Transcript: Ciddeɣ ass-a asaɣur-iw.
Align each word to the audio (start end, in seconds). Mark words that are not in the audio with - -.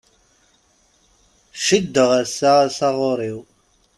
Ciddeɣ 1.65 2.09
ass-a 2.21 2.51
asaɣur-iw. 2.65 3.39